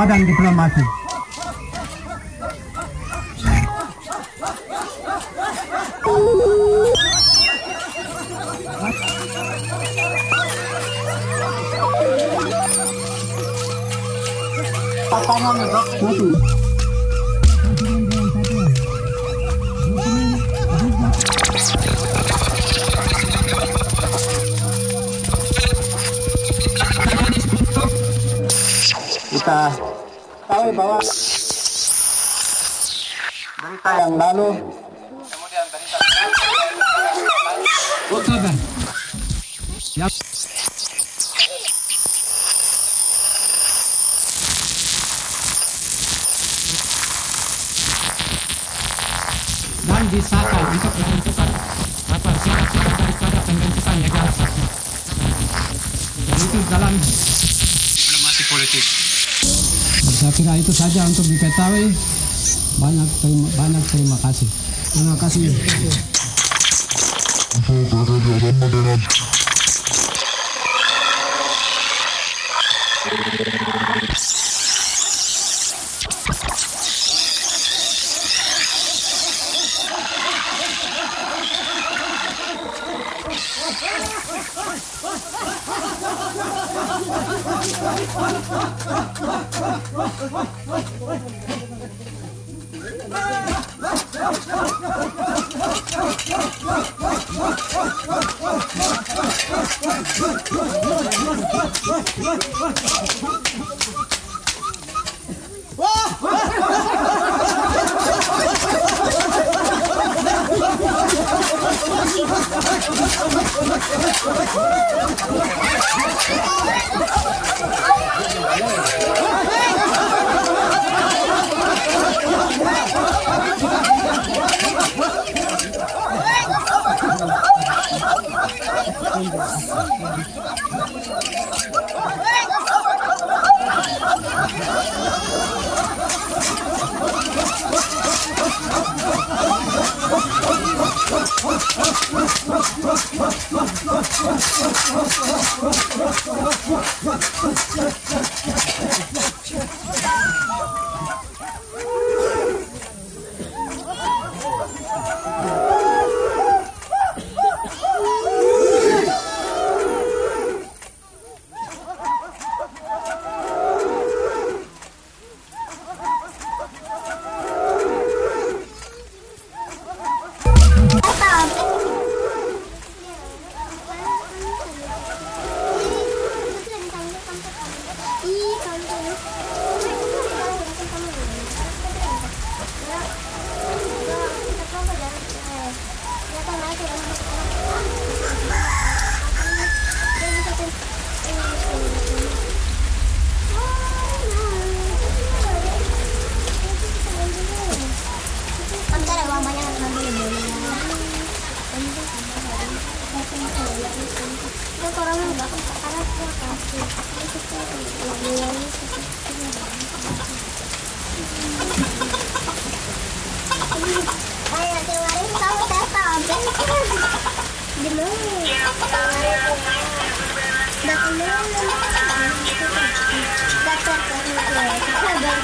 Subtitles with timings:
[0.00, 0.99] Badan Diplomasi.
[30.60, 31.00] Tahu bahwa
[33.64, 34.48] berita yang lalu
[38.12, 38.52] October.
[39.96, 40.06] Ya.
[49.80, 51.48] Dan disahkan untuk menentukan
[52.12, 54.62] apa syarat-syarat daripada pembentukan legalisasi.
[56.28, 56.92] Dan itu dalam
[57.96, 59.09] diplomasi politik.
[60.20, 61.96] Saya kira itu saja untuk diketahui.
[62.76, 64.44] Banyak terima, banyak terima kasih.
[64.92, 65.48] Terima kasih.
[67.64, 68.04] Bentar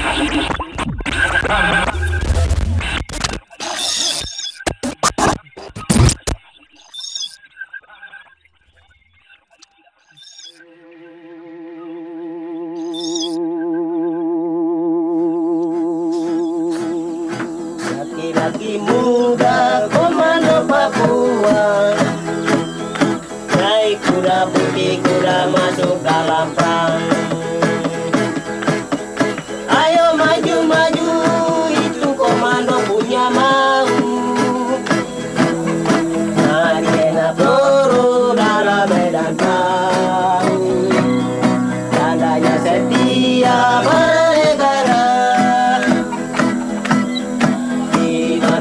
[0.00, 0.57] すっ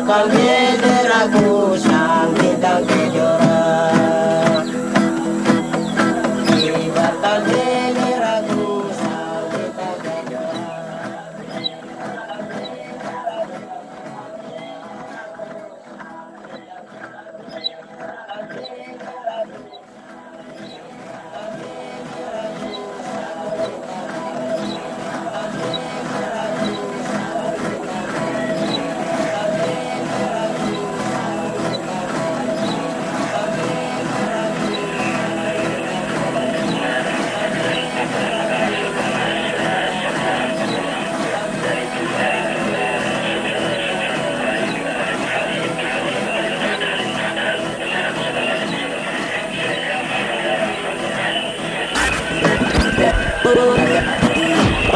[0.07, 0.47] kalbi
[0.83, 1.86] dera kuş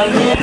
[0.04, 0.42] Yeah.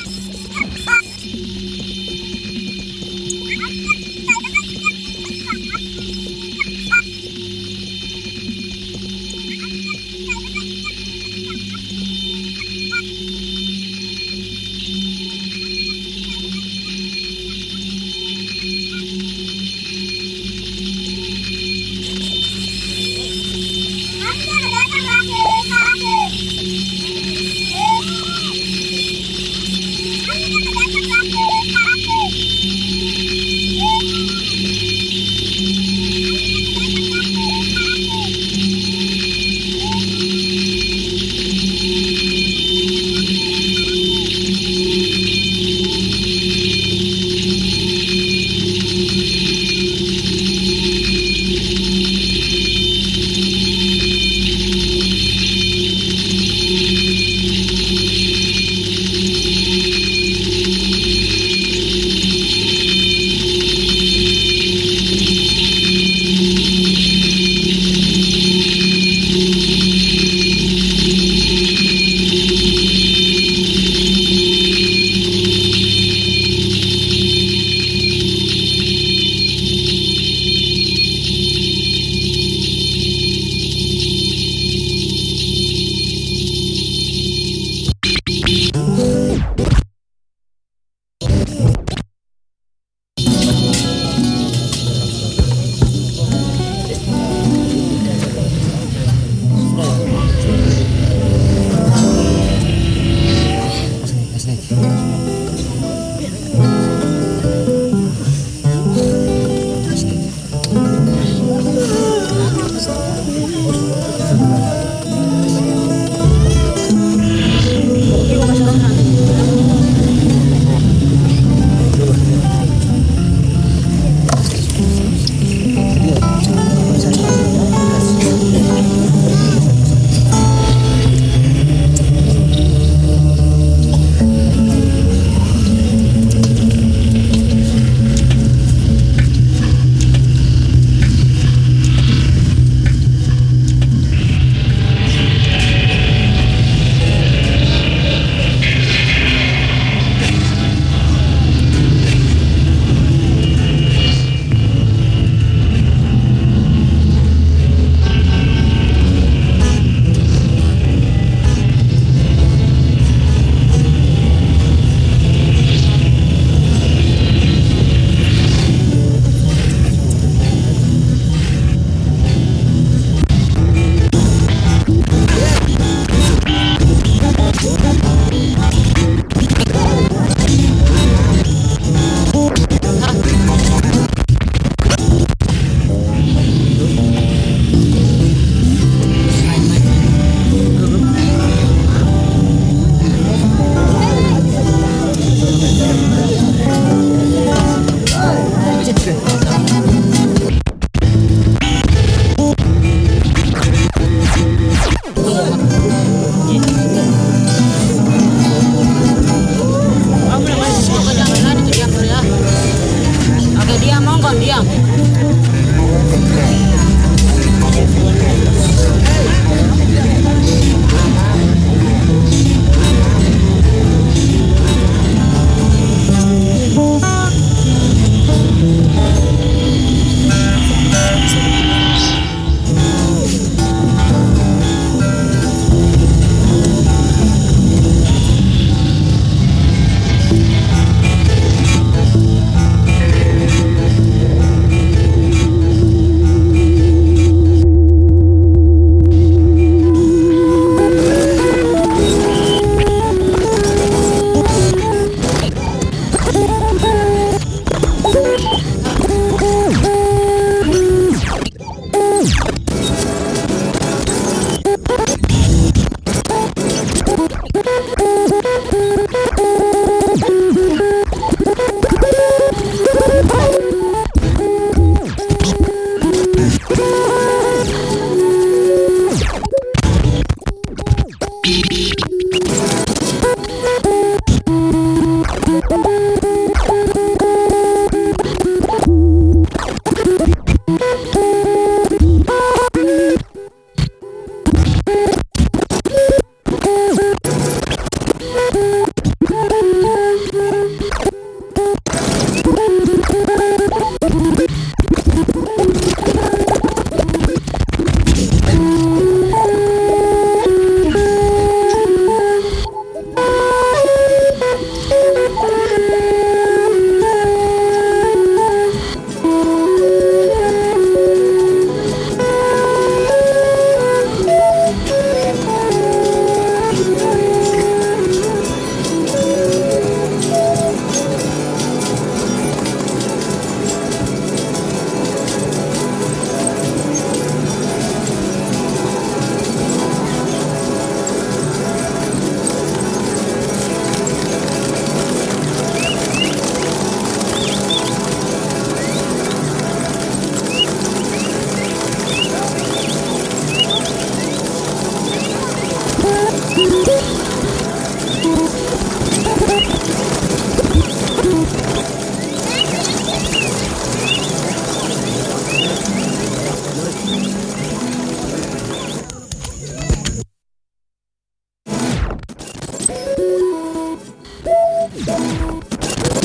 [281.51, 281.90] beep, beep.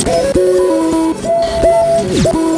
[0.06, 0.36] Thank
[2.34, 2.55] you.